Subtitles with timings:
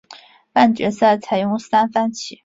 [0.51, 2.39] 半决赛采用三番棋。